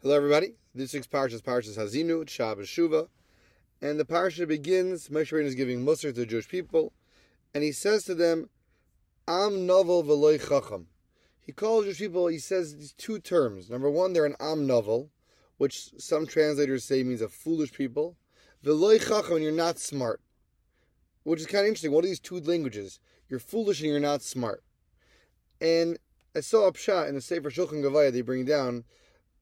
Hello, 0.00 0.14
everybody. 0.14 0.54
This 0.76 0.94
week's 0.94 1.08
parsha 1.08 1.32
is 1.32 1.42
Parshas 1.42 1.76
Hazinu, 1.76 2.28
Shabbos 2.28 2.68
Shuva, 2.68 3.08
and 3.82 3.98
the 3.98 4.04
parsha 4.04 4.46
begins. 4.46 5.08
Moshe 5.08 5.32
Rabbeinu 5.32 5.46
is 5.46 5.56
giving 5.56 5.84
Musar 5.84 6.02
to 6.02 6.12
the 6.12 6.24
Jewish 6.24 6.46
people, 6.46 6.92
and 7.52 7.64
he 7.64 7.72
says 7.72 8.04
to 8.04 8.14
them, 8.14 8.48
"Am 9.26 9.66
novel 9.66 10.04
v'loy 10.04 10.38
chacham." 10.38 10.86
He 11.40 11.50
calls 11.50 11.86
Jewish 11.86 11.98
people. 11.98 12.28
He 12.28 12.38
says 12.38 12.76
these 12.76 12.92
two 12.92 13.18
terms. 13.18 13.68
Number 13.68 13.90
one, 13.90 14.12
they're 14.12 14.24
an 14.24 14.36
am 14.38 14.68
novel, 14.68 15.10
which 15.56 15.90
some 15.98 16.28
translators 16.28 16.84
say 16.84 17.02
means 17.02 17.20
a 17.20 17.28
foolish 17.28 17.72
people. 17.72 18.16
V'loy 18.64 19.00
chacham, 19.00 19.34
and 19.34 19.42
you're 19.42 19.52
not 19.52 19.80
smart, 19.80 20.20
which 21.24 21.40
is 21.40 21.46
kind 21.46 21.62
of 21.62 21.66
interesting. 21.66 21.90
What 21.90 22.04
are 22.04 22.08
these 22.08 22.20
two 22.20 22.38
languages? 22.38 23.00
You're 23.28 23.40
foolish 23.40 23.80
and 23.80 23.90
you're 23.90 23.98
not 23.98 24.22
smart. 24.22 24.62
And 25.60 25.98
I 26.36 26.40
saw 26.40 26.68
a 26.68 26.72
pshat 26.72 27.08
in 27.08 27.16
the 27.16 27.20
Sefer 27.20 27.50
Shulchan 27.50 27.82
Gavaya 27.82 28.12
they 28.12 28.20
bring 28.20 28.44
down 28.44 28.84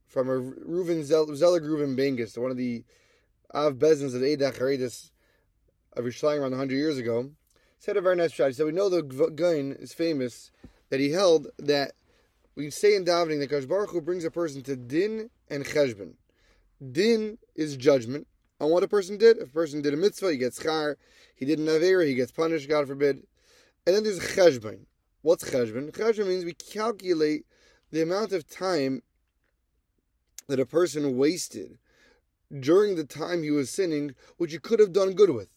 from 0.06 0.28
a 0.28 0.40
Reuven 0.40 1.04
Zelig 1.04 1.62
Reuven 1.62 1.96
Bengis, 1.96 2.38
one 2.38 2.50
of 2.50 2.56
the 2.56 2.84
Av 3.54 3.74
Bezins 3.74 4.14
of 4.14 4.22
Eidach 4.22 4.58
Haredis 4.58 5.10
of 5.94 6.04
Yerushalayim 6.04 6.40
around 6.40 6.50
100 6.52 6.74
years 6.74 6.98
ago, 6.98 7.30
said 7.78 7.96
a 7.96 8.00
very 8.00 8.16
nice 8.16 8.32
shot. 8.32 8.48
He 8.48 8.52
said, 8.52 8.66
We 8.66 8.72
know 8.72 8.88
the 8.88 9.02
Gain 9.02 9.72
is 9.72 9.92
famous 9.92 10.50
that 10.90 11.00
he 11.00 11.10
held 11.10 11.48
that 11.58 11.92
we 12.54 12.70
say 12.70 12.94
in 12.94 13.04
davening 13.04 13.40
that 13.40 13.50
Kash 13.50 13.66
Baruch 13.66 13.90
Hu 13.90 14.00
brings 14.00 14.24
a 14.24 14.30
person 14.30 14.62
to 14.62 14.76
din 14.76 15.30
and 15.48 15.64
cheshbon. 15.64 16.14
Din 16.92 17.38
is 17.54 17.76
judgment 17.76 18.26
on 18.60 18.70
what 18.70 18.82
a 18.82 18.88
person 18.88 19.18
did. 19.18 19.38
If 19.38 19.50
a 19.50 19.52
person 19.52 19.82
did 19.82 19.94
a 19.94 19.96
mitzvah, 19.96 20.32
he 20.32 20.38
gets 20.38 20.62
char. 20.62 20.96
He 21.34 21.44
did 21.44 21.58
an 21.58 21.66
avera, 21.66 22.06
he 22.06 22.14
gets 22.14 22.32
punished, 22.32 22.68
God 22.68 22.86
forbid. 22.86 23.22
And 23.86 23.94
then 23.94 24.04
there's 24.04 24.20
cheshbon. 24.20 24.86
What's 25.22 25.50
cheshbon? 25.50 25.92
Cheshbon 25.92 26.28
means 26.28 26.44
we 26.44 26.54
calculate 26.54 27.44
the 27.90 28.02
amount 28.02 28.32
of 28.32 28.48
time 28.48 29.02
that 30.48 30.60
a 30.60 30.66
person 30.66 31.16
wasted 31.16 31.78
during 32.60 32.94
the 32.96 33.04
time 33.04 33.42
he 33.42 33.50
was 33.50 33.70
sinning, 33.70 34.14
which 34.36 34.52
he 34.52 34.58
could 34.58 34.78
have 34.78 34.92
done 34.92 35.14
good 35.14 35.30
with. 35.30 35.48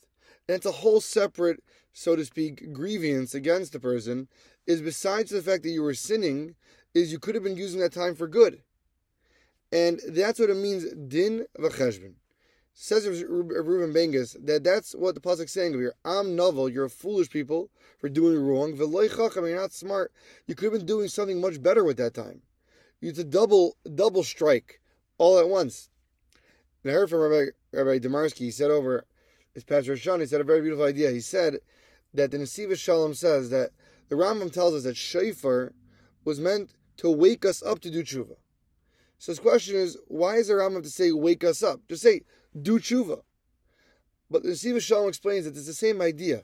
And 0.47 0.55
it's 0.55 0.65
a 0.65 0.71
whole 0.71 1.01
separate, 1.01 1.63
so 1.93 2.15
to 2.15 2.25
speak, 2.25 2.73
grievance 2.73 3.35
against 3.35 3.73
the 3.73 3.79
person, 3.79 4.27
is 4.65 4.81
besides 4.81 5.31
the 5.31 5.41
fact 5.41 5.63
that 5.63 5.69
you 5.69 5.83
were 5.83 5.93
sinning, 5.93 6.55
is 6.93 7.11
you 7.11 7.19
could 7.19 7.35
have 7.35 7.43
been 7.43 7.57
using 7.57 7.79
that 7.81 7.93
time 7.93 8.15
for 8.15 8.27
good. 8.27 8.63
And 9.71 9.99
that's 10.07 10.39
what 10.39 10.49
it 10.49 10.57
means, 10.57 10.91
din 10.93 11.45
v'cheshbon. 11.59 12.13
Says 12.73 13.05
Reuven 13.05 13.93
Bengis 13.93 14.37
that 14.45 14.63
that's 14.63 14.95
what 14.95 15.13
the 15.13 15.19
pasuk 15.19 15.43
is 15.43 15.51
saying 15.51 15.73
over 15.73 15.81
here. 15.81 15.95
I'm 16.05 16.35
novel. 16.35 16.69
You're 16.69 16.85
a 16.85 16.89
foolish 16.89 17.29
people 17.29 17.69
for 17.99 18.07
doing 18.07 18.41
wrong. 18.41 18.73
V'loy 18.73 19.09
chacham. 19.09 19.45
You're 19.45 19.59
not 19.59 19.73
smart. 19.73 20.13
You 20.47 20.55
could 20.55 20.71
have 20.71 20.79
been 20.79 20.85
doing 20.85 21.09
something 21.09 21.41
much 21.41 21.61
better 21.61 21.83
with 21.83 21.97
that 21.97 22.13
time. 22.13 22.41
It's 23.01 23.19
a 23.19 23.23
double 23.23 23.77
double 23.95 24.23
strike 24.23 24.81
all 25.17 25.39
at 25.39 25.49
once. 25.49 25.89
And 26.83 26.91
I 26.91 26.95
heard 26.95 27.09
from 27.09 27.19
Rabbi, 27.19 27.51
Rabbi 27.71 27.99
Demarsky, 27.99 28.39
he 28.39 28.51
said 28.51 28.71
over 28.71 29.05
his 29.53 29.63
pastor 29.63 29.95
Shon, 29.97 30.19
he 30.19 30.25
said 30.25 30.41
a 30.41 30.45
very 30.45 30.61
beautiful 30.61 30.85
idea. 30.85 31.11
He 31.11 31.21
said 31.21 31.59
that 32.13 32.31
the 32.31 32.37
Nesiva 32.37 32.77
Shalom 32.77 33.13
says 33.13 33.49
that 33.49 33.71
the 34.09 34.15
Rambam 34.15 34.51
tells 34.51 34.73
us 34.73 34.83
that 34.83 34.97
Shofar 34.97 35.73
was 36.25 36.39
meant 36.39 36.71
to 36.97 37.09
wake 37.09 37.45
us 37.45 37.61
up 37.63 37.79
to 37.81 37.91
do 37.91 38.03
tshuva. 38.03 38.35
So 39.17 39.31
his 39.31 39.39
question 39.39 39.75
is, 39.75 39.97
why 40.07 40.35
is 40.35 40.47
the 40.47 40.53
Rambam 40.53 40.83
to 40.83 40.89
say 40.89 41.11
wake 41.11 41.43
us 41.43 41.61
up? 41.61 41.81
Just 41.87 42.03
say 42.03 42.21
do 42.59 42.79
tshuva. 42.79 43.21
But 44.29 44.43
the 44.43 44.49
Nesiva 44.49 44.81
Shalom 44.81 45.09
explains 45.09 45.45
that 45.45 45.55
it's 45.55 45.67
the 45.67 45.73
same 45.73 46.01
idea. 46.01 46.43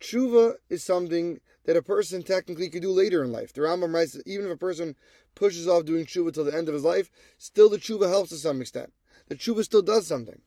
Tshuva 0.00 0.56
is 0.68 0.84
something 0.84 1.40
that 1.64 1.76
a 1.76 1.82
person 1.82 2.22
technically 2.22 2.68
could 2.68 2.82
do 2.82 2.90
later 2.90 3.24
in 3.24 3.32
life. 3.32 3.52
The 3.52 3.62
Rambam 3.62 3.94
writes 3.94 4.18
even 4.26 4.46
if 4.46 4.52
a 4.52 4.56
person 4.56 4.94
pushes 5.34 5.66
off 5.66 5.84
doing 5.84 6.06
tshuva 6.06 6.32
till 6.32 6.44
the 6.44 6.56
end 6.56 6.68
of 6.68 6.74
his 6.74 6.84
life, 6.84 7.10
still 7.38 7.68
the 7.68 7.78
tshuva 7.78 8.08
helps 8.08 8.30
to 8.30 8.36
some 8.36 8.60
extent. 8.60 8.92
The 9.28 9.34
tshuva 9.34 9.64
still 9.64 9.82
does 9.82 10.06
something. 10.06 10.42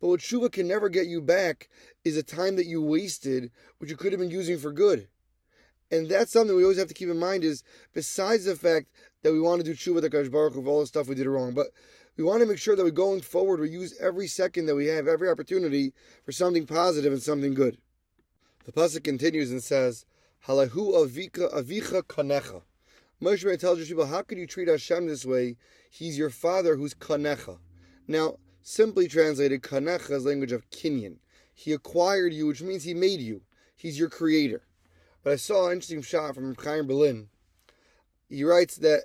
But 0.00 0.08
what 0.08 0.20
tshuva 0.20 0.50
can 0.50 0.66
never 0.68 0.88
get 0.88 1.06
you 1.06 1.20
back 1.20 1.68
is 2.04 2.16
a 2.16 2.22
time 2.22 2.56
that 2.56 2.66
you 2.66 2.82
wasted, 2.82 3.50
which 3.78 3.90
you 3.90 3.96
could 3.96 4.12
have 4.12 4.20
been 4.20 4.30
using 4.30 4.58
for 4.58 4.72
good. 4.72 5.08
And 5.90 6.08
that's 6.08 6.32
something 6.32 6.56
we 6.56 6.62
always 6.62 6.78
have 6.78 6.88
to 6.88 6.94
keep 6.94 7.08
in 7.08 7.18
mind 7.18 7.44
is 7.44 7.62
besides 7.92 8.46
the 8.46 8.56
fact 8.56 8.88
that 9.22 9.32
we 9.32 9.40
want 9.40 9.64
to 9.64 9.64
do 9.64 9.74
tshuva, 9.74 10.00
the 10.00 10.10
Kadosh 10.10 10.30
Baruch 10.30 10.56
of 10.56 10.66
all 10.66 10.80
the 10.80 10.86
stuff 10.86 11.08
we 11.08 11.14
did 11.14 11.26
wrong, 11.26 11.52
but 11.52 11.68
we 12.16 12.24
want 12.24 12.40
to 12.40 12.46
make 12.46 12.58
sure 12.58 12.74
that 12.76 12.84
we're 12.84 12.90
going 12.90 13.20
forward, 13.20 13.60
we 13.60 13.70
use 13.70 13.96
every 14.00 14.26
second 14.26 14.66
that 14.66 14.76
we 14.76 14.86
have, 14.86 15.08
every 15.08 15.28
opportunity 15.28 15.92
for 16.24 16.32
something 16.32 16.66
positive 16.66 17.12
and 17.12 17.22
something 17.22 17.54
good. 17.54 17.78
The 18.64 18.72
pasuk 18.72 19.04
continues 19.04 19.50
and 19.50 19.62
says, 19.62 20.06
Halahu 20.46 20.94
avika 20.94 21.52
avicha 21.54 22.02
kanecha. 22.02 22.62
Moshe 23.22 23.44
Rabbeinu 23.44 23.58
tells 23.58 23.78
his 23.78 23.88
people, 23.88 24.06
how 24.06 24.22
could 24.22 24.38
you 24.38 24.46
treat 24.46 24.68
Hashem 24.68 25.06
this 25.06 25.24
way? 25.24 25.56
He's 25.90 26.18
your 26.18 26.30
father 26.30 26.76
who's 26.76 26.94
kanecha. 26.94 27.58
Now, 28.08 28.38
simply 28.62 29.08
translated, 29.08 29.62
kanecha 29.62 30.12
is 30.12 30.24
language 30.24 30.52
of 30.52 30.68
kinyan. 30.70 31.16
He 31.54 31.72
acquired 31.72 32.32
you, 32.32 32.46
which 32.46 32.62
means 32.62 32.84
he 32.84 32.94
made 32.94 33.20
you. 33.20 33.42
He's 33.76 33.98
your 33.98 34.08
creator. 34.08 34.62
But 35.22 35.34
I 35.34 35.36
saw 35.36 35.66
an 35.66 35.74
interesting 35.74 36.02
shot 36.02 36.34
from 36.34 36.54
Chaim 36.54 36.86
Berlin. 36.86 37.28
He 38.28 38.44
writes 38.44 38.76
that 38.78 39.04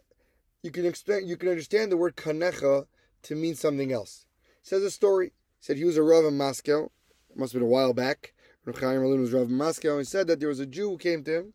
you 0.64 0.72
can 0.72 0.86
expect, 0.86 1.26
you 1.26 1.38
can 1.38 1.50
understand 1.50 1.92
the 1.92 1.98
word 1.98 2.16
kanecha 2.16 2.88
to 3.24 3.36
mean 3.36 3.56
something 3.56 3.92
else. 3.92 4.26
He 4.62 4.68
says 4.68 4.84
a 4.84 4.92
story. 4.92 5.28
He 5.28 5.66
said 5.66 5.78
he 5.78 5.86
was 5.86 5.98
a 5.98 6.04
rav 6.04 6.26
in 6.26 6.38
Moscow. 6.38 6.92
It 7.30 7.38
must 7.38 7.54
have 7.54 7.60
been 7.60 7.68
a 7.68 7.72
while 7.72 7.94
back. 7.94 8.34
Chaim 8.78 9.00
Berlin 9.00 9.22
was 9.22 9.34
rav 9.34 9.50
in 9.50 9.56
Moscow. 9.56 9.98
He 9.98 10.04
said 10.04 10.28
that 10.28 10.40
there 10.40 10.50
was 10.50 10.60
a 10.60 10.66
Jew 10.66 10.90
who 10.90 10.98
came 10.98 11.24
to 11.24 11.38
him, 11.38 11.54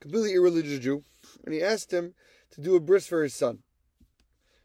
completely 0.00 0.34
irreligious 0.34 0.78
Jew, 0.78 1.04
and 1.44 1.54
he 1.54 1.62
asked 1.62 1.92
him 1.92 2.14
to 2.50 2.60
do 2.60 2.76
a 2.76 2.80
bris 2.80 3.06
for 3.06 3.22
his 3.22 3.34
son. 3.34 3.58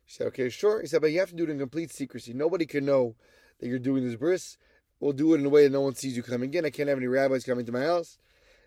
He 0.05 0.13
said, 0.13 0.27
okay, 0.27 0.49
sure. 0.49 0.81
He 0.81 0.87
said, 0.87 1.01
but 1.01 1.11
you 1.11 1.19
have 1.19 1.29
to 1.29 1.35
do 1.35 1.43
it 1.43 1.49
in 1.49 1.59
complete 1.59 1.91
secrecy. 1.91 2.33
Nobody 2.33 2.65
can 2.65 2.85
know 2.85 3.15
that 3.59 3.67
you're 3.67 3.79
doing 3.79 4.05
this 4.05 4.15
bris. 4.15 4.57
We'll 4.99 5.13
do 5.13 5.33
it 5.33 5.39
in 5.39 5.45
a 5.45 5.49
way 5.49 5.63
that 5.63 5.73
no 5.73 5.81
one 5.81 5.95
sees 5.95 6.15
you 6.15 6.23
coming 6.23 6.53
in. 6.53 6.65
I 6.65 6.69
can't 6.69 6.89
have 6.89 6.97
any 6.97 7.07
rabbis 7.07 7.43
coming 7.43 7.65
to 7.65 7.71
my 7.71 7.83
house. 7.83 8.17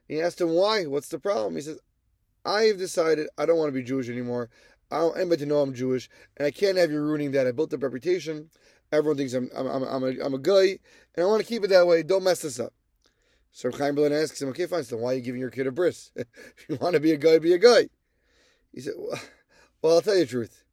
And 0.09 0.19
he 0.19 0.23
asked 0.23 0.41
him, 0.41 0.51
why? 0.51 0.85
What's 0.85 1.09
the 1.09 1.19
problem? 1.19 1.57
He 1.57 1.63
says, 1.63 1.79
I 2.45 2.63
have 2.63 2.79
decided 2.79 3.29
I 3.37 3.47
don't 3.47 3.59
want 3.59 3.69
to 3.69 3.79
be 3.79 3.83
Jewish 3.83 4.09
anymore. 4.09 4.51
I 4.91 4.99
don't 4.99 5.07
want 5.09 5.19
anybody 5.19 5.43
to 5.43 5.47
know 5.47 5.61
I'm 5.61 5.75
Jewish, 5.75 6.09
and 6.37 6.47
I 6.47 6.51
can't 6.51 6.77
have 6.77 6.91
you 6.91 7.01
ruining 7.01 7.31
that. 7.33 7.47
I 7.47 7.53
built 7.53 7.73
up 7.73 7.83
reputation. 7.83 8.51
Everyone 8.93 9.17
thinks 9.17 9.35
I'm, 9.35 9.49
I'm, 9.57 9.67
I'm, 9.67 10.03
a, 10.03 10.25
I'm 10.25 10.35
a 10.35 10.39
guy, 10.39 10.79
and 11.15 11.25
I 11.25 11.25
want 11.25 11.43
to 11.43 11.47
keep 11.47 11.63
it 11.63 11.69
that 11.69 11.87
way. 11.87 12.03
Don't 12.03 12.25
mess 12.25 12.43
this 12.43 12.59
up. 12.59 12.73
So 13.53 13.71
Chaim 13.71 13.95
Berlin 13.95 14.13
asks 14.13 14.41
him, 14.41 14.49
okay, 14.51 14.67
fine, 14.67 14.85
so 14.85 14.97
why 14.97 15.13
are 15.13 15.15
you 15.17 15.21
giving 15.21 15.41
your 15.41 15.51
kid 15.51 15.67
a 15.67 15.73
bris? 15.73 16.13
if 16.17 16.27
you 16.69 16.77
want 16.77 16.95
to 16.95 17.01
be 17.01 17.13
a 17.13 17.17
guy, 17.17 17.39
be 17.39 17.53
a 17.53 17.59
guy. 17.59 17.89
He 18.73 18.81
said, 18.81 18.95
well, 18.97 19.21
well, 19.83 19.95
I'll 19.95 20.03
tell 20.03 20.15
you 20.15 20.25
the 20.25 20.31
truth. 20.31 20.65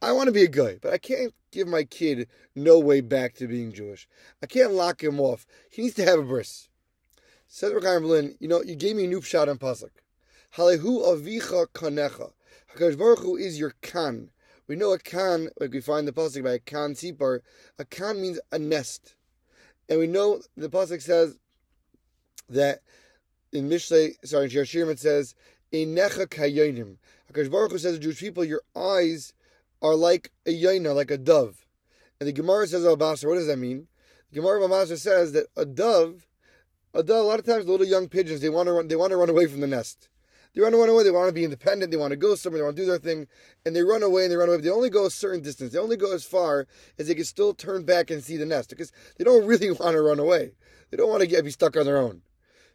I 0.00 0.12
want 0.12 0.26
to 0.26 0.32
be 0.32 0.42
a 0.42 0.48
guy, 0.48 0.78
but 0.80 0.92
I 0.92 0.98
can't 0.98 1.34
give 1.52 1.68
my 1.68 1.84
kid 1.84 2.28
no 2.56 2.78
way 2.78 3.00
back 3.00 3.34
to 3.34 3.46
being 3.46 3.72
Jewish. 3.72 4.08
I 4.42 4.46
can't 4.46 4.72
lock 4.72 5.02
him 5.02 5.20
off. 5.20 5.46
He 5.70 5.82
needs 5.82 5.94
to 5.96 6.04
have 6.04 6.18
a 6.18 6.24
bris. 6.24 6.68
Says 7.46 7.72
Chaim 7.72 8.02
Berlin, 8.02 8.34
you 8.40 8.48
know, 8.48 8.62
you 8.62 8.74
gave 8.74 8.96
me 8.96 9.04
a 9.04 9.08
new 9.08 9.20
shot 9.20 9.48
on 9.48 9.58
Pasuk. 9.58 9.90
Halehu 10.56 11.06
avicha 11.06 11.66
kanecha. 11.68 12.32
HaKadosh 12.74 12.98
Baruch 12.98 13.20
Hu 13.20 13.36
is 13.36 13.58
your 13.58 13.74
kan. 13.82 14.30
We 14.66 14.76
know 14.76 14.92
a 14.92 14.98
kan, 14.98 15.50
like 15.60 15.72
we 15.72 15.80
find 15.80 16.08
the 16.08 16.12
Pasuk 16.12 16.42
by 16.42 16.52
a 16.52 16.58
kan 16.58 16.94
sipar, 16.94 17.40
a 17.78 17.84
kan 17.84 18.20
means 18.20 18.40
a 18.50 18.58
nest. 18.58 19.14
And 19.88 19.98
we 19.98 20.06
know 20.06 20.40
the 20.56 20.70
Pasuk 20.70 21.02
says 21.02 21.38
that 22.48 22.80
in 23.52 23.68
Mishlei, 23.68 24.14
sorry, 24.24 24.44
in 24.44 24.64
Shir 24.64 24.90
it 24.90 24.98
says, 24.98 25.34
Einecha 25.72 26.26
kayonim. 26.26 26.96
HaKadosh 27.32 27.50
Baruch 27.50 27.72
Hu 27.72 27.78
says 27.78 27.94
to 27.94 28.00
Jewish 28.00 28.20
people, 28.20 28.44
your 28.44 28.62
eyes 28.76 29.32
are 29.80 29.94
like 29.94 30.30
a 30.46 30.50
yaina, 30.50 30.94
like 30.94 31.10
a 31.10 31.18
dove. 31.18 31.66
And 32.20 32.28
the 32.28 32.32
Gemara 32.32 32.66
says, 32.66 32.84
oh, 32.84 32.96
Basra, 32.96 33.28
what 33.28 33.36
does 33.36 33.46
that 33.46 33.58
mean? 33.58 33.88
The 34.30 34.40
Gemara 34.40 34.62
of 34.62 34.70
Basra 34.70 34.96
says 34.96 35.32
that 35.32 35.46
a 35.56 35.64
dove, 35.64 36.26
a 36.94 37.02
dove, 37.02 37.24
a 37.24 37.28
lot 37.28 37.38
of 37.38 37.46
times 37.46 37.64
the 37.64 37.72
little 37.72 37.86
young 37.86 38.08
pigeons, 38.08 38.40
they 38.40 38.48
want 38.48 38.66
to 38.66 38.72
run, 38.72 38.88
they 38.88 38.96
want 38.96 39.10
to 39.10 39.16
run 39.16 39.30
away 39.30 39.46
from 39.46 39.60
the 39.60 39.66
nest. 39.66 40.08
They 40.54 40.60
want 40.60 40.74
to 40.74 40.78
run 40.78 40.90
away. 40.90 41.02
They 41.02 41.10
want 41.10 41.28
to 41.28 41.32
be 41.32 41.44
independent. 41.44 41.90
They 41.90 41.96
want 41.96 42.10
to 42.10 42.16
go 42.16 42.34
somewhere. 42.34 42.60
They 42.60 42.64
want 42.64 42.76
to 42.76 42.82
do 42.82 42.86
their 42.86 42.98
thing, 42.98 43.26
and 43.64 43.74
they 43.74 43.82
run 43.82 44.02
away 44.02 44.24
and 44.24 44.32
they 44.32 44.36
run 44.36 44.48
away. 44.48 44.58
But 44.58 44.64
They 44.64 44.70
only 44.70 44.90
go 44.90 45.06
a 45.06 45.10
certain 45.10 45.40
distance. 45.40 45.72
They 45.72 45.78
only 45.78 45.96
go 45.96 46.12
as 46.12 46.24
far 46.24 46.66
as 46.98 47.08
they 47.08 47.14
can 47.14 47.24
still 47.24 47.54
turn 47.54 47.84
back 47.84 48.10
and 48.10 48.22
see 48.22 48.36
the 48.36 48.44
nest 48.44 48.68
because 48.68 48.92
they 49.16 49.24
don't 49.24 49.46
really 49.46 49.70
want 49.70 49.94
to 49.94 50.02
run 50.02 50.18
away. 50.18 50.52
They 50.90 50.96
don't 50.98 51.08
want 51.08 51.22
to 51.22 51.26
get 51.26 51.44
be 51.44 51.50
stuck 51.50 51.76
on 51.76 51.86
their 51.86 51.96
own. 51.96 52.22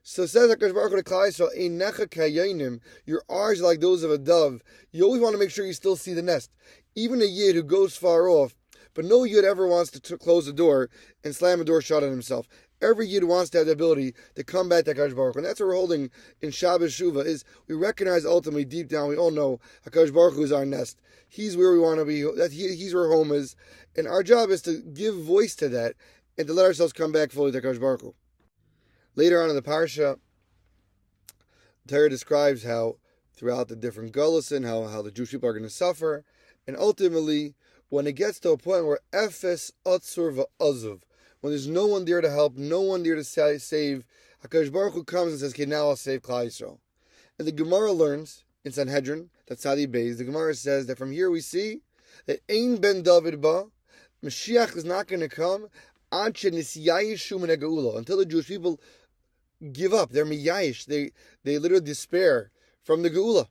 So 0.09 0.25
says 0.25 0.49
Hakadosh 0.49 0.73
Baruch 0.73 0.91
Hu 0.91 0.95
to 0.95 1.03
Klal 1.03 1.27
Yisrael, 1.27 1.53
"Einecha 1.59 2.07
kayanim." 2.07 2.79
Your 3.05 3.23
eyes 3.29 3.59
are 3.59 3.65
like 3.65 3.81
those 3.81 4.03
of 4.03 4.09
a 4.09 4.17
dove. 4.17 4.61
You 4.93 5.03
always 5.03 5.21
want 5.21 5.33
to 5.33 5.37
make 5.37 5.49
sure 5.49 5.65
you 5.65 5.73
still 5.73 5.97
see 5.97 6.13
the 6.13 6.21
nest. 6.21 6.49
Even 6.95 7.21
a 7.21 7.25
yid 7.25 7.55
who 7.55 7.61
goes 7.61 7.97
far 7.97 8.29
off, 8.29 8.55
but 8.93 9.03
no 9.03 9.25
yid 9.25 9.43
ever 9.43 9.67
wants 9.67 9.91
to 9.91 9.99
t- 9.99 10.15
close 10.15 10.45
the 10.45 10.53
door 10.53 10.89
and 11.25 11.35
slam 11.35 11.59
the 11.59 11.65
door 11.65 11.81
shut 11.81 12.03
on 12.03 12.09
himself. 12.09 12.47
Every 12.81 13.05
yid 13.05 13.25
wants 13.25 13.49
to 13.49 13.57
have 13.57 13.67
the 13.67 13.73
ability 13.73 14.13
to 14.35 14.45
come 14.45 14.69
back 14.69 14.85
to 14.85 14.93
Hakadosh 14.93 15.13
Baruch 15.13 15.33
Hu. 15.33 15.39
And 15.39 15.45
that's 15.45 15.59
what 15.59 15.67
we're 15.67 15.75
holding 15.75 16.09
in 16.39 16.51
Shabbos 16.51 16.93
Shuva, 16.93 17.25
is 17.25 17.43
we 17.67 17.75
recognize 17.75 18.25
ultimately 18.25 18.63
deep 18.63 18.87
down, 18.87 19.09
we 19.09 19.17
all 19.17 19.29
know 19.29 19.59
Hakadosh 19.85 20.13
Baruch 20.13 20.35
Hu 20.35 20.43
is 20.43 20.53
our 20.53 20.65
nest. 20.65 21.01
He's 21.27 21.57
where 21.57 21.73
we 21.73 21.79
want 21.79 21.99
to 21.99 22.05
be. 22.05 22.21
That 22.21 22.53
he, 22.53 22.77
He's 22.77 22.95
where 22.95 23.09
home 23.09 23.33
is. 23.33 23.57
And 23.97 24.07
our 24.07 24.23
job 24.23 24.51
is 24.51 24.61
to 24.61 24.81
give 24.81 25.15
voice 25.15 25.53
to 25.57 25.67
that 25.67 25.95
and 26.37 26.47
to 26.47 26.53
let 26.53 26.65
ourselves 26.65 26.93
come 26.93 27.11
back 27.11 27.33
fully 27.33 27.51
to 27.51 27.59
Hakadosh 27.59 27.81
Baruch 27.81 28.01
Hu. 28.03 28.15
Later 29.17 29.41
on 29.41 29.49
in 29.49 29.55
the 29.55 29.63
parsha, 29.63 30.19
Torah 31.87 32.07
describes 32.07 32.63
how 32.63 32.97
throughout 33.33 33.67
the 33.67 33.75
different 33.75 34.13
gullus 34.13 34.55
and 34.55 34.63
how, 34.63 34.83
how 34.83 35.01
the 35.01 35.09
Jewish 35.09 35.31
people 35.31 35.49
are 35.49 35.53
going 35.53 35.63
to 35.63 35.71
suffer. 35.71 36.23
And 36.67 36.77
ultimately, 36.77 37.55
when 37.89 38.05
it 38.05 38.11
gets 38.11 38.39
to 38.41 38.51
a 38.51 38.57
point 38.57 38.85
where 38.85 38.99
Ephes 39.11 39.71
Atzur 39.87 40.45
Va'azuv, 40.61 41.01
when 41.41 41.51
there's 41.51 41.67
no 41.67 41.87
one 41.87 42.05
there 42.05 42.21
to 42.21 42.29
help, 42.29 42.57
no 42.57 42.81
one 42.81 43.01
there 43.01 43.15
to 43.15 43.23
save, 43.23 44.05
HaKadosh 44.45 44.71
Baruch 44.71 44.93
Hu 44.93 45.03
comes 45.03 45.31
and 45.31 45.39
says, 45.39 45.53
okay, 45.53 45.65
now 45.65 45.87
I'll 45.87 45.95
save 45.95 46.21
Klal 46.21 46.45
Yisrael. 46.45 46.77
And 47.39 47.47
the 47.47 47.51
Gemara 47.51 47.93
learns 47.93 48.43
in 48.63 48.71
Sanhedrin, 48.71 49.31
that 49.47 49.59
Sadi 49.59 49.87
Beis, 49.87 50.19
the 50.19 50.25
Gemara 50.25 50.53
says 50.53 50.85
that 50.85 50.99
from 50.99 51.11
here 51.11 51.31
we 51.31 51.41
see 51.41 51.81
that 52.27 52.41
Ein 52.51 52.75
Ben 52.75 53.01
David 53.01 53.41
Ba, 53.41 53.65
Mashiach 54.23 54.77
is 54.77 54.85
not 54.85 55.07
going 55.07 55.21
to 55.21 55.29
come 55.29 55.69
until 56.11 56.51
the 56.51 58.25
Jewish 58.25 58.47
people 58.47 58.79
give 59.71 59.93
up. 59.93 60.11
They're 60.11 60.25
miyayish. 60.25 60.85
They 60.85 61.11
they 61.43 61.57
literally 61.57 61.85
despair 61.85 62.51
from 62.83 63.03
the 63.03 63.09
geula. 63.09 63.47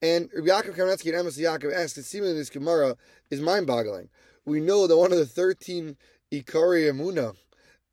And 0.00 0.28
Rabbi 0.34 0.48
Yaakov 0.48 0.76
Kamenetsky 0.76 1.06
and 1.10 1.20
Amos 1.20 1.38
Yaakov 1.38 1.72
asked, 1.72 1.96
it 1.96 2.04
seemingly 2.04 2.34
this 2.34 2.50
Gemara 2.50 2.96
is 3.30 3.40
mind-boggling. 3.40 4.08
We 4.44 4.58
know 4.60 4.88
that 4.88 4.96
one 4.96 5.12
of 5.12 5.18
the 5.18 5.26
13 5.26 5.96
Ikari 6.32 6.90
Amuna 6.90 7.36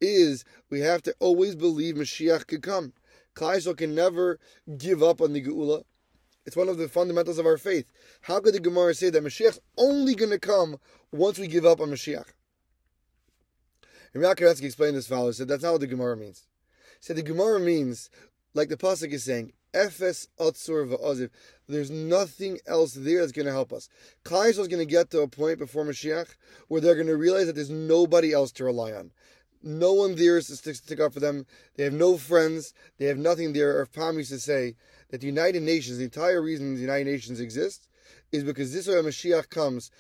is 0.01 0.43
we 0.71 0.79
have 0.79 1.03
to 1.03 1.13
always 1.19 1.55
believe 1.55 1.95
Mashiach 1.95 2.47
could 2.47 2.63
come. 2.63 2.93
Klaisel 3.35 3.77
can 3.77 3.93
never 3.93 4.39
give 4.77 5.03
up 5.03 5.21
on 5.21 5.33
the 5.33 5.43
Geula. 5.43 5.83
It's 6.45 6.55
one 6.55 6.67
of 6.67 6.77
the 6.79 6.87
fundamentals 6.87 7.37
of 7.37 7.45
our 7.45 7.57
faith. 7.57 7.91
How 8.21 8.39
could 8.39 8.55
the 8.55 8.59
Gemara 8.59 8.95
say 8.95 9.11
that 9.11 9.23
Mashiach's 9.23 9.59
only 9.77 10.15
going 10.15 10.31
to 10.31 10.39
come 10.39 10.77
once 11.11 11.37
we 11.37 11.47
give 11.47 11.65
up 11.65 11.79
on 11.79 11.89
Mashiach? 11.89 12.25
And 14.13 14.23
Yaakov 14.23 14.63
explained 14.63 14.97
this 14.97 15.07
follows. 15.07 15.37
Said 15.37 15.47
that's 15.47 15.61
not 15.61 15.73
what 15.73 15.81
the 15.81 15.87
Gemara 15.87 16.17
means. 16.17 16.47
Said 16.99 17.15
the 17.15 17.23
Gemara 17.23 17.59
means, 17.59 18.09
like 18.53 18.69
the 18.69 18.77
pasuk 18.77 19.11
is 19.11 19.23
saying, 19.23 19.53
Efes 19.73 20.27
Atzur 20.39 20.89
Va'aziv. 20.89 21.29
There's 21.67 21.91
nothing 21.91 22.59
else 22.65 22.93
there 22.93 23.19
that's 23.19 23.31
going 23.31 23.45
to 23.45 23.51
help 23.51 23.71
us. 23.71 23.87
Klal 24.25 24.49
is 24.49 24.57
going 24.57 24.79
to 24.79 24.85
get 24.85 25.11
to 25.11 25.21
a 25.21 25.27
point 25.27 25.59
before 25.59 25.85
Mashiach 25.85 26.35
where 26.67 26.81
they're 26.81 26.95
going 26.95 27.07
to 27.07 27.15
realize 27.15 27.45
that 27.47 27.53
there's 27.53 27.69
nobody 27.69 28.33
else 28.33 28.51
to 28.53 28.63
rely 28.63 28.91
on. 28.91 29.11
No 29.61 29.93
one 29.93 30.15
there 30.15 30.37
is 30.37 30.47
to 30.47 30.55
stick, 30.55 30.75
stick 30.75 30.99
up 30.99 31.13
for 31.13 31.19
them. 31.19 31.45
They 31.75 31.83
have 31.83 31.93
no 31.93 32.17
friends. 32.17 32.73
They 32.97 33.05
have 33.05 33.17
nothing 33.17 33.53
there. 33.53 33.79
Or 33.79 33.85
Pam 33.85 34.17
used 34.17 34.31
to 34.31 34.39
say 34.39 34.75
that 35.09 35.21
the 35.21 35.27
United 35.27 35.61
Nations, 35.61 35.97
the 35.97 36.05
entire 36.05 36.41
reason 36.41 36.75
the 36.75 36.81
United 36.81 37.05
Nations 37.05 37.39
exists, 37.39 37.87
is 38.31 38.43
because 38.43 38.73
this 38.73 38.87
way 38.87 38.95
Mashiach 38.95 39.49
comes, 39.49 39.91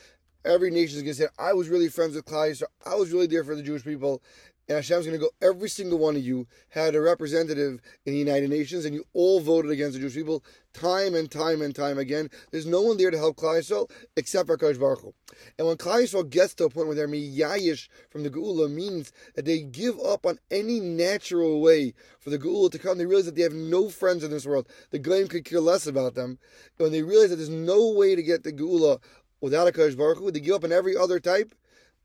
every 0.45 0.71
nation 0.71 0.97
is 0.97 1.03
going 1.03 1.15
to 1.15 1.21
say, 1.21 1.27
I 1.37 1.53
was 1.53 1.69
really 1.69 1.89
friends 1.89 2.15
with 2.15 2.25
Klal 2.25 2.61
I 2.85 2.95
was 2.95 3.11
really 3.11 3.27
there 3.27 3.43
for 3.43 3.55
the 3.55 3.63
Jewish 3.63 3.83
people, 3.83 4.21
and 4.69 4.75
Hashem's 4.75 5.07
going 5.07 5.19
to 5.19 5.25
go, 5.25 5.31
every 5.41 5.67
single 5.67 5.97
one 5.97 6.15
of 6.15 6.21
you 6.21 6.45
had 6.69 6.93
a 6.93 7.01
representative 7.01 7.81
in 8.05 8.13
the 8.13 8.19
United 8.19 8.51
Nations, 8.51 8.85
and 8.85 8.93
you 8.93 9.03
all 9.13 9.39
voted 9.39 9.71
against 9.71 9.93
the 9.93 9.99
Jewish 9.99 10.13
people 10.13 10.43
time 10.73 11.15
and 11.15 11.31
time 11.31 11.63
and 11.63 11.75
time 11.75 11.97
again. 11.97 12.29
There's 12.51 12.67
no 12.67 12.83
one 12.83 12.97
there 12.97 13.09
to 13.09 13.17
help 13.17 13.37
Klal 13.37 13.59
Yisrael 13.59 13.89
except 14.15 14.47
Kosh 14.47 14.77
Baruch 14.77 15.01
Hu. 15.01 15.13
And 15.57 15.67
when 15.67 15.77
Klal 15.77 16.03
Yisrael 16.03 16.29
gets 16.29 16.53
to 16.55 16.65
a 16.65 16.69
point 16.69 16.85
where 16.85 16.95
they're 16.95 17.07
miyayish 17.07 17.89
from 18.11 18.21
the 18.21 18.29
Geula, 18.29 18.69
means 18.69 19.11
that 19.33 19.45
they 19.45 19.61
give 19.61 19.99
up 19.99 20.27
on 20.27 20.37
any 20.51 20.79
natural 20.79 21.61
way 21.61 21.95
for 22.19 22.29
the 22.29 22.37
Geula 22.37 22.71
to 22.71 22.77
come. 22.77 22.99
They 22.99 23.07
realize 23.07 23.25
that 23.25 23.35
they 23.35 23.41
have 23.41 23.53
no 23.53 23.89
friends 23.89 24.23
in 24.23 24.29
this 24.29 24.45
world. 24.45 24.67
The 24.91 24.99
Goyim 24.99 25.29
could 25.29 25.45
care 25.45 25.61
less 25.61 25.87
about 25.87 26.13
them. 26.13 26.37
When 26.77 26.91
they 26.91 27.01
realize 27.01 27.31
that 27.31 27.37
there's 27.37 27.49
no 27.49 27.89
way 27.89 28.15
to 28.15 28.21
get 28.21 28.43
the 28.43 28.53
Geula 28.53 28.99
without 29.41 29.67
a 29.67 29.71
Kosh 29.71 29.95
Baruch 29.95 30.19
Hu, 30.19 30.31
they 30.31 30.39
give 30.39 30.55
up 30.55 30.63
on 30.63 30.71
every 30.71 30.95
other 30.95 31.19
type. 31.19 31.55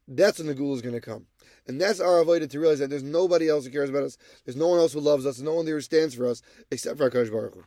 That's 0.07 0.39
when 0.39 0.49
the 0.49 0.55
Geula 0.55 0.75
is 0.75 0.83
going 0.83 0.95
to 0.95 1.01
come. 1.01 1.27
And 1.67 1.81
that's 1.81 2.01
our 2.01 2.21
avoided 2.21 2.51
to 2.51 2.61
realize 2.61 2.79
that 2.81 2.91
there's 2.91 3.03
nobody 3.03 3.49
else 3.49 3.65
who 3.65 3.71
cares 3.71 3.89
about 3.89 4.03
us. 4.03 4.19
There's 4.45 4.57
no 4.57 4.69
one 4.69 4.79
else 4.79 4.93
who 4.93 5.01
loves 5.01 5.25
us. 5.25 5.41
No 5.41 5.55
one 5.55 5.65
there 5.65 5.77
who 5.77 5.81
stands 5.81 6.15
for 6.15 6.27
us 6.27 6.43
except 6.71 6.99
for 6.99 7.11
HaKadosh 7.11 7.31
Baruch 7.31 7.55
Hu. 7.55 7.65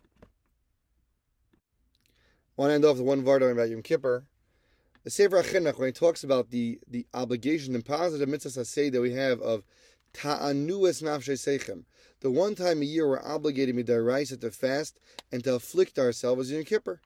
I 2.57 2.61
want 2.61 2.69
to 2.71 2.75
end 2.75 2.85
off 2.85 2.97
with 2.97 3.05
one 3.05 3.23
Vardo 3.23 3.51
about 3.51 3.69
Yom 3.69 3.81
Kippur. 3.81 4.25
The 5.03 5.09
Sefer 5.09 5.41
HaChinuch, 5.41 5.79
when 5.79 5.87
he 5.87 5.93
talks 5.93 6.23
about 6.23 6.49
the, 6.49 6.79
the 6.87 7.07
obligation 7.13 7.73
and 7.75 7.85
positive 7.85 8.27
mitzvahs 8.27 8.65
say 8.65 8.89
that 8.89 9.01
we 9.01 9.13
have 9.13 9.41
of 9.41 9.63
ta'anues 10.13 11.01
nafshe 11.01 11.33
seichem, 11.33 11.83
the 12.19 12.31
one 12.31 12.55
time 12.55 12.81
a 12.81 12.85
year 12.85 13.07
we're 13.07 13.23
obligated 13.23 13.75
to 13.75 13.83
midaraisa 13.83 14.41
to 14.41 14.51
fast 14.51 14.99
and 15.31 15.43
to 15.43 15.55
afflict 15.55 15.97
ourselves 15.97 16.47
is 16.47 16.51
Yom 16.51 16.63
Kippur. 16.65 16.99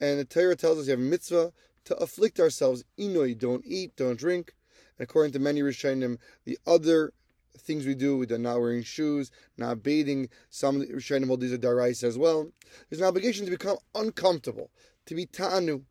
And 0.00 0.18
the 0.18 0.24
Torah 0.24 0.56
tells 0.56 0.78
us 0.78 0.86
you 0.86 0.92
have 0.92 1.00
mitzvah 1.00 1.52
to 1.84 1.96
afflict 1.96 2.40
ourselves. 2.40 2.84
Inoi, 2.98 3.38
don't 3.38 3.64
eat, 3.66 3.96
don't 3.96 4.18
drink. 4.18 4.54
And 4.98 5.04
according 5.04 5.32
to 5.32 5.38
many 5.38 5.60
Rishonim, 5.60 6.18
the 6.44 6.58
other 6.66 7.12
things 7.58 7.86
we 7.86 7.94
do, 7.94 8.24
the 8.26 8.38
not 8.38 8.60
wearing 8.60 8.82
shoes, 8.82 9.30
not 9.56 9.82
bathing, 9.82 10.28
some 10.50 10.82
Rishonim 10.82 11.26
hold 11.26 11.40
these 11.40 11.52
are 11.52 11.58
darais 11.58 12.02
as 12.02 12.18
well. 12.18 12.50
There's 12.88 13.00
an 13.00 13.06
obligation 13.06 13.44
to 13.44 13.50
become 13.50 13.78
uncomfortable, 13.94 14.70
to 15.06 15.14
be 15.14 15.26
ta'anu. 15.26 15.82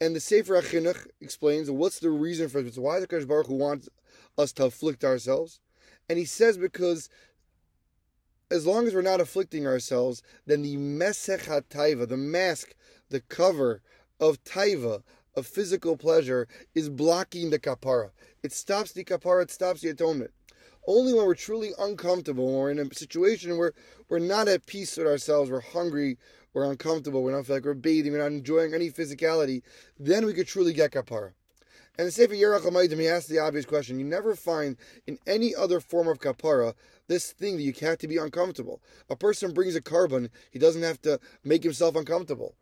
And 0.00 0.14
the 0.14 0.20
Sefer 0.20 0.60
HaChinuch 0.60 1.06
explains 1.20 1.70
what's 1.70 2.00
the 2.00 2.10
reason 2.10 2.48
for 2.48 2.62
this. 2.62 2.76
Why 2.76 3.00
the 3.00 3.06
Kodesh 3.06 3.28
Baruch 3.28 3.46
Hu 3.46 3.54
wants 3.54 3.88
us 4.36 4.52
to 4.54 4.66
afflict 4.66 5.04
ourselves? 5.04 5.60
And 6.08 6.18
he 6.18 6.24
says 6.24 6.58
because 6.58 7.08
as 8.50 8.66
long 8.66 8.86
as 8.86 8.94
we're 8.94 9.02
not 9.02 9.20
afflicting 9.20 9.66
ourselves, 9.66 10.22
then 10.46 10.62
the 10.62 10.76
mesech 10.76 11.44
hataiva, 11.44 12.08
the 12.08 12.16
mask, 12.16 12.74
the 13.08 13.20
cover 13.20 13.82
of 14.20 14.42
taiva, 14.44 15.02
of 15.36 15.46
physical 15.46 15.96
pleasure, 15.96 16.48
is 16.74 16.88
blocking 16.88 17.50
the 17.50 17.58
kapara. 17.58 18.10
It 18.42 18.52
stops 18.52 18.92
the 18.92 19.04
kapara, 19.04 19.42
it 19.42 19.50
stops 19.50 19.80
the 19.80 19.90
atonement. 19.90 20.32
Only 20.86 21.14
when 21.14 21.26
we're 21.26 21.34
truly 21.34 21.72
uncomfortable, 21.78 22.46
when 22.46 22.54
we're 22.54 22.70
in 22.70 22.78
a 22.78 22.94
situation 22.94 23.56
where 23.56 23.72
we're 24.08 24.18
not 24.18 24.48
at 24.48 24.66
peace 24.66 24.96
with 24.96 25.06
ourselves, 25.06 25.50
we're 25.50 25.60
hungry, 25.60 26.18
we're 26.52 26.70
uncomfortable, 26.70 27.22
we 27.22 27.32
don't 27.32 27.44
feel 27.44 27.56
like 27.56 27.64
we're 27.64 27.74
bathing, 27.74 28.12
we're 28.12 28.18
not 28.18 28.26
enjoying 28.26 28.74
any 28.74 28.90
physicality, 28.90 29.62
then 29.98 30.26
we 30.26 30.34
could 30.34 30.46
truly 30.46 30.72
get 30.72 30.92
kapara. 30.92 31.32
And 31.96 32.08
the 32.08 32.10
Sefer 32.10 32.34
Yerach 32.34 32.62
Hamaydim, 32.62 32.98
he 32.98 33.08
asks 33.08 33.28
the 33.28 33.38
obvious 33.38 33.64
question. 33.64 34.00
You 34.00 34.04
never 34.04 34.34
find 34.34 34.76
in 35.06 35.18
any 35.28 35.54
other 35.54 35.78
form 35.78 36.08
of 36.08 36.18
kapara 36.18 36.74
this 37.06 37.30
thing 37.30 37.56
that 37.56 37.62
you 37.62 37.72
have 37.82 37.98
to 37.98 38.08
be 38.08 38.16
uncomfortable. 38.16 38.82
A 39.08 39.16
person 39.16 39.52
brings 39.52 39.76
a 39.76 39.80
carbon, 39.80 40.30
he 40.50 40.58
doesn't 40.58 40.82
have 40.82 41.00
to 41.02 41.20
make 41.44 41.62
himself 41.62 41.94
uncomfortable. 41.94 42.56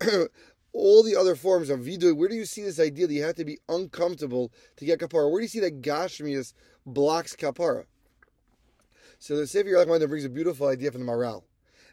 all 0.72 1.02
the 1.02 1.16
other 1.16 1.34
forms 1.34 1.70
of 1.70 1.80
vidui, 1.80 2.16
where 2.16 2.28
do 2.28 2.34
you 2.34 2.44
see 2.44 2.62
this 2.62 2.80
idea 2.80 3.06
that 3.06 3.14
you 3.14 3.22
have 3.22 3.34
to 3.36 3.44
be 3.44 3.58
uncomfortable 3.68 4.52
to 4.76 4.84
get 4.84 5.00
kapara? 5.00 5.30
Where 5.30 5.40
do 5.40 5.44
you 5.44 5.48
see 5.48 5.60
that 5.60 5.82
gashmias 5.82 6.52
blocks 6.86 7.34
kapara? 7.34 7.84
So 9.18 9.36
the 9.36 9.46
Sefer 9.46 9.68
Yerach 9.68 10.08
brings 10.08 10.24
a 10.24 10.30
beautiful 10.30 10.68
idea 10.68 10.90
from 10.90 11.04
the 11.04 11.12
Maharal. 11.12 11.42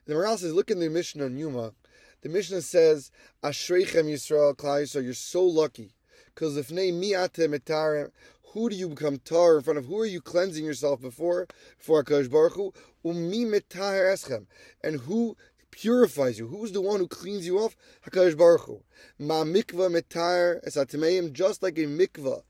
The 0.06 0.14
Maharal 0.14 0.38
says, 0.38 0.54
look 0.54 0.72
in 0.72 0.80
the 0.80 0.90
Mishnah 0.90 1.30
Yoma. 1.30 1.74
The 2.22 2.30
Mishnah 2.30 2.62
says, 2.62 3.12
Ashreichem 3.44 4.06
Yisrael 4.06 4.56
Klal 4.56 5.04
you're 5.04 5.14
so 5.14 5.44
lucky. 5.44 5.94
Because 6.34 6.56
if 6.56 6.72
ne 6.72 6.92
mi'ate 6.92 7.50
metarim, 7.50 8.12
who 8.54 8.70
do 8.70 8.76
you 8.76 8.90
become 8.90 9.18
tar 9.20 9.58
in 9.58 9.64
front 9.64 9.78
of? 9.78 9.86
Who 9.86 10.00
are 10.00 10.06
you 10.06 10.22
cleansing 10.22 10.64
yourself 10.64 11.02
before? 11.02 11.48
Before 11.78 12.04
HaKadosh 12.04 12.32
Baruch 12.32 12.54
Hu? 12.54 12.74
Umi 13.04 13.46
metar 13.46 14.14
eschem. 14.14 14.46
And 14.84 15.02
who 15.02 15.36
purifies 15.78 16.40
you. 16.40 16.48
Who's 16.48 16.72
the 16.72 16.82
one 16.82 17.00
who 17.00 17.08
cleans 17.08 17.46
you 17.46 17.60
off? 17.60 17.76
Hakadosh 18.06 18.36
Baruch 18.36 18.62
Hu. 18.62 18.82
Ma 19.20 19.44
mikva 19.44 19.92
metar 19.92 20.66
esatameim, 20.68 21.32
just 21.32 21.62
like 21.62 21.78
a 21.78 21.86
mikva 21.86 22.42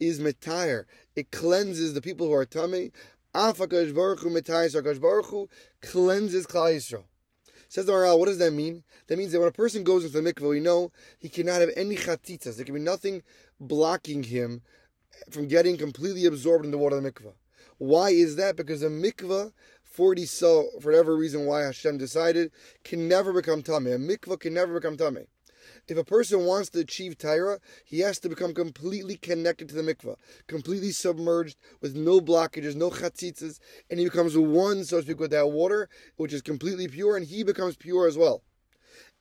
is 0.00 0.18
metar, 0.18 0.84
it 1.14 1.30
cleanses 1.30 1.94
the 1.94 2.02
people 2.02 2.26
who 2.26 2.32
are 2.32 2.44
tummy. 2.44 2.90
Af 3.34 3.58
Hakadosh 3.58 3.94
Baruch 3.94 4.20
Hu 4.20 4.30
metar, 4.30 4.68
Hakadosh 4.68 5.00
Baruch 5.00 5.26
Hu 5.26 5.48
cleanses 5.80 6.46
Klal 6.46 6.74
Yisrael. 6.74 7.04
Says 7.68 7.86
the 7.86 7.92
Maharal, 7.92 8.18
what 8.18 8.26
does 8.26 8.38
that 8.38 8.52
mean? 8.52 8.82
That 9.06 9.16
means 9.16 9.32
that 9.32 9.38
when 9.38 9.48
a 9.48 9.52
person 9.52 9.84
goes 9.84 10.04
into 10.04 10.20
the 10.20 10.32
mikvah, 10.32 10.50
we 10.50 10.60
know 10.60 10.92
he 11.18 11.30
cannot 11.30 11.62
have 11.62 11.70
any 11.74 11.96
chatitzas. 11.96 12.56
There 12.56 12.66
can 12.66 12.74
be 12.74 12.80
nothing 12.80 13.22
blocking 13.60 14.24
him 14.24 14.60
from 15.30 15.48
getting 15.48 15.78
completely 15.78 16.26
absorbed 16.26 16.66
in 16.66 16.70
the 16.70 16.76
water 16.76 16.96
of 16.96 17.02
the 17.02 17.10
mikvah. 17.10 17.32
Why 17.78 18.10
is 18.10 18.36
that? 18.36 18.56
Because 18.56 18.82
the 18.82 18.88
mikvah 18.88 19.52
40 19.92 20.24
so, 20.24 20.68
for 20.80 20.90
whatever 20.90 21.16
reason 21.16 21.44
why 21.44 21.62
Hashem 21.62 21.98
decided, 21.98 22.50
can 22.82 23.08
never 23.08 23.32
become 23.32 23.62
Tameh. 23.62 23.94
A 23.94 23.98
mikvah 23.98 24.40
can 24.40 24.54
never 24.54 24.74
become 24.74 24.96
Tameh. 24.96 25.26
If 25.86 25.98
a 25.98 26.04
person 26.04 26.46
wants 26.46 26.70
to 26.70 26.80
achieve 26.80 27.18
Tyra, 27.18 27.58
he 27.84 28.00
has 28.00 28.18
to 28.20 28.28
become 28.28 28.54
completely 28.54 29.16
connected 29.16 29.68
to 29.68 29.74
the 29.74 29.82
mikvah, 29.82 30.16
completely 30.46 30.92
submerged 30.92 31.58
with 31.80 31.94
no 31.94 32.20
blockages, 32.20 32.74
no 32.74 32.90
chatzitzas, 32.90 33.60
and 33.90 33.98
he 33.98 34.06
becomes 34.06 34.36
one, 34.36 34.84
so 34.84 34.98
to 34.98 35.02
speak, 35.02 35.20
with 35.20 35.30
that 35.30 35.50
water, 35.50 35.88
which 36.16 36.32
is 36.32 36.40
completely 36.40 36.88
pure, 36.88 37.16
and 37.16 37.26
he 37.26 37.42
becomes 37.42 37.76
pure 37.76 38.08
as 38.08 38.16
well. 38.16 38.42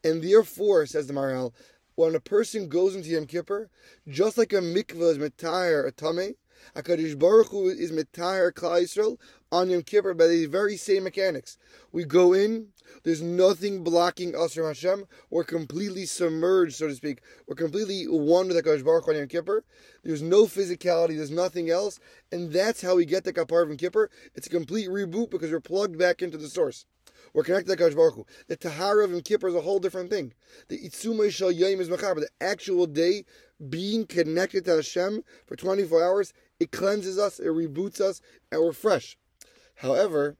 And 0.04 0.24
therefore, 0.24 0.86
says 0.86 1.08
the 1.08 1.14
Maharal, 1.14 1.54
when 1.96 2.16
a 2.16 2.20
person 2.20 2.70
goes 2.70 2.96
into 2.96 3.10
Yom 3.10 3.28
Kippur, 3.28 3.70
just 4.08 4.38
like 4.38 4.54
a 4.54 4.58
mikvah 4.58 5.12
is 5.12 5.18
metayr 5.18 5.86
a 5.88 5.92
tameh, 5.92 6.36
HaKadosh 6.76 7.18
Baruch 7.18 7.48
Hu 7.48 7.70
is 7.70 7.92
Mitayar 7.92 8.52
Klal 8.52 8.84
Yisrael 8.84 9.18
on 9.52 9.70
Yom 9.70 9.84
Kippur 9.84 10.14
by 10.14 10.28
the 10.28 10.46
very 10.46 10.78
same 10.78 11.04
mechanics. 11.04 11.58
We 11.92 12.06
go 12.06 12.34
in, 12.34 12.68
there's 13.04 13.22
nothing 13.22 13.84
blocking 13.84 14.36
us 14.36 14.54
from 14.54 14.66
Hashem. 14.66 15.06
We're 15.30 15.44
completely 15.44 16.06
submerged, 16.06 16.76
so 16.76 16.88
to 16.88 16.96
speak. 16.96 17.22
We're 17.48 17.56
completely 17.56 18.06
one 18.06 18.48
with 18.48 18.58
HaKadosh 18.58 18.84
Baruch 18.84 19.08
on 19.08 19.16
Yom 19.16 19.28
Kippur. 19.28 19.64
There's 20.04 20.22
no 20.22 20.46
physicality, 20.46 21.18
there's 21.18 21.32
nothing 21.32 21.70
else. 21.70 22.00
And 22.32 22.52
that's 22.52 22.82
how 22.82 22.96
we 22.96 23.06
get 23.06 23.24
the 23.24 23.34
Kapar 23.34 23.64
of 23.64 23.70
Yom 23.70 23.78
Kippur. 23.78 24.10
It's 24.36 24.48
a 24.48 24.52
complete 24.52 24.88
reboot 24.88 25.30
because 25.30 25.52
we're 25.52 25.60
plugged 25.60 25.98
back 25.98 26.22
into 26.22 26.38
the 26.38 26.48
source. 26.48 26.86
We're 27.34 27.44
connected 27.44 27.78
to 27.78 27.84
Hakadosh 27.84 27.96
Baruch 27.96 28.16
Hu. 28.16 28.26
The 28.48 28.56
Tahara 28.56 29.06
of 29.06 29.12
Yom 29.12 29.22
Kippur 29.22 29.50
is 29.50 29.56
a 29.56 29.62
whole 29.62 29.80
different 29.80 30.10
thing. 30.10 30.34
The 30.70 30.78
Itzumay 30.78 31.32
Shal 31.32 31.52
Yom 31.52 31.80
is 31.80 31.90
Mechaber. 31.90 32.22
The 32.22 32.30
actual 32.40 32.88
day 32.88 33.26
being 33.70 34.06
connected 34.06 34.66
to 34.66 34.78
Hashem 34.78 35.24
for 35.46 35.56
24 35.56 36.04
hours, 36.04 36.34
it 36.60 36.72
cleanses 36.72 37.18
us, 37.18 37.40
it 37.40 37.48
reboots 37.48 38.02
us, 38.02 38.22
and 38.52 38.62
we're 38.62 38.74
fresh. 38.74 39.18
However, 39.82 40.38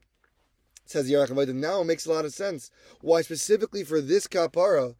says 0.84 1.10
Yerachim 1.10 1.54
now 1.54 1.80
it 1.80 1.86
makes 1.86 2.06
a 2.06 2.12
lot 2.12 2.24
of 2.24 2.32
sense. 2.32 2.70
Why 3.00 3.22
specifically 3.22 3.82
for 3.82 4.00
this 4.00 4.28
kapara, 4.28 4.94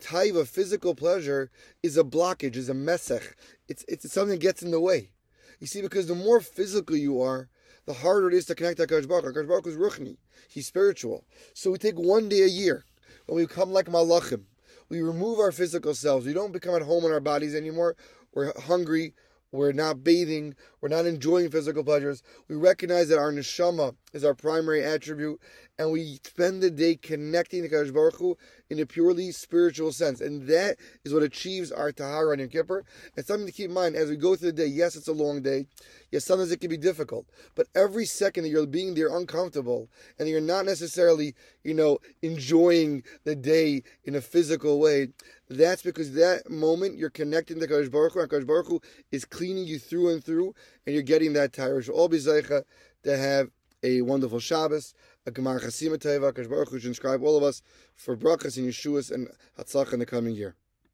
taiva, 0.00 0.46
physical 0.46 0.94
pleasure, 0.94 1.50
is 1.82 1.96
a 1.96 2.04
blockage, 2.04 2.54
is 2.54 2.68
a 2.68 2.74
mesech. 2.74 3.34
It's, 3.66 3.84
it's 3.88 4.12
something 4.12 4.38
that 4.38 4.40
gets 4.40 4.62
in 4.62 4.70
the 4.70 4.80
way. 4.80 5.10
You 5.58 5.66
see, 5.66 5.82
because 5.82 6.06
the 6.06 6.14
more 6.14 6.40
physical 6.40 6.96
you 6.96 7.20
are, 7.20 7.48
the 7.86 7.92
harder 7.94 8.28
it 8.28 8.34
is 8.34 8.44
to 8.46 8.54
connect 8.54 8.76
to 8.76 8.86
HaKadosh 8.86 9.08
Baruch 9.08 9.34
HaKadosh 9.34 9.48
Baruch 9.48 9.66
is 9.66 9.76
ruchni. 9.76 10.16
He's 10.48 10.68
spiritual. 10.68 11.24
So 11.52 11.72
we 11.72 11.78
take 11.78 11.98
one 11.98 12.28
day 12.28 12.42
a 12.42 12.46
year, 12.46 12.84
when 13.26 13.36
we 13.36 13.46
become 13.46 13.72
like 13.72 13.86
malachim. 13.86 14.44
We 14.88 15.02
remove 15.02 15.40
our 15.40 15.50
physical 15.50 15.94
selves. 15.94 16.24
We 16.24 16.32
don't 16.32 16.52
become 16.52 16.76
at 16.76 16.82
home 16.82 17.04
in 17.04 17.10
our 17.10 17.20
bodies 17.20 17.54
anymore. 17.54 17.96
We're 18.32 18.52
hungry. 18.60 19.14
We're 19.52 19.72
not 19.72 20.04
bathing. 20.04 20.54
We're 20.80 20.88
not 20.88 21.06
enjoying 21.06 21.50
physical 21.50 21.82
pleasures. 21.84 22.22
We 22.48 22.56
recognize 22.56 23.08
that 23.08 23.18
our 23.18 23.32
neshama 23.32 23.94
is 24.12 24.24
our 24.24 24.34
primary 24.34 24.82
attribute, 24.84 25.40
and 25.78 25.92
we 25.92 26.18
spend 26.24 26.62
the 26.62 26.70
day 26.70 26.96
connecting 26.96 27.62
to 27.62 27.68
Kadosh 27.68 27.92
Baruch 27.92 28.16
Hu 28.16 28.36
in 28.70 28.80
a 28.80 28.86
purely 28.86 29.32
spiritual 29.32 29.92
sense, 29.92 30.20
and 30.20 30.46
that 30.48 30.76
is 31.04 31.12
what 31.12 31.22
achieves 31.22 31.70
our 31.70 31.92
tahara 31.92 32.32
on 32.32 32.38
Yom 32.38 32.48
Kippur. 32.48 32.84
And 33.16 33.24
something 33.24 33.46
to 33.46 33.52
keep 33.52 33.68
in 33.68 33.74
mind 33.74 33.96
as 33.96 34.08
we 34.08 34.16
go 34.16 34.34
through 34.34 34.52
the 34.52 34.64
day. 34.64 34.66
Yes, 34.66 34.96
it's 34.96 35.08
a 35.08 35.12
long 35.12 35.42
day. 35.42 35.66
Yes, 36.10 36.24
sometimes 36.24 36.50
it 36.50 36.60
can 36.60 36.70
be 36.70 36.76
difficult, 36.76 37.26
but 37.54 37.66
every 37.74 38.06
second 38.06 38.44
that 38.44 38.50
you're 38.50 38.66
being 38.66 38.94
there 38.94 39.14
uncomfortable 39.14 39.88
and 40.18 40.28
you're 40.28 40.40
not 40.40 40.64
necessarily, 40.64 41.34
you 41.62 41.74
know, 41.74 41.98
enjoying 42.22 43.02
the 43.24 43.36
day 43.36 43.82
in 44.04 44.14
a 44.14 44.20
physical 44.20 44.80
way, 44.80 45.08
that's 45.50 45.82
because 45.82 46.14
that 46.14 46.50
moment 46.50 46.96
you're 46.96 47.10
connecting 47.10 47.60
to 47.60 47.66
Kadosh 47.66 47.90
Baruch 47.90 48.14
Hu, 48.14 48.20
and 48.20 48.30
Kadosh 48.30 48.46
Baruch 48.46 48.68
Hu 48.68 48.80
is 49.12 49.24
cleaning 49.24 49.66
you 49.66 49.78
through 49.78 50.10
and 50.10 50.24
through, 50.24 50.54
and 50.86 50.94
you're 50.94 51.02
getting 51.02 51.34
that 51.34 51.52
tahara. 51.52 51.82
So 51.82 51.92
all 51.92 52.08
be 52.08 52.18
to 52.20 52.64
have 53.04 53.50
a 53.82 54.02
wonderful 54.02 54.40
Shabbos, 54.40 54.94
a 55.26 55.30
Gemar 55.30 55.60
Chasima 55.60 55.96
Teva, 55.98 56.48
Baruch 56.48 56.70
Hu 56.70 56.78
should 56.78 56.88
inscribe 56.88 57.22
all 57.22 57.36
of 57.36 57.42
us 57.42 57.62
for 57.94 58.16
brachas 58.16 58.56
and 58.56 58.68
Yeshuas 58.68 59.10
and 59.10 59.28
Hatzach 59.58 59.92
in 59.92 59.98
the 60.00 60.06
coming 60.06 60.34
year. 60.34 60.56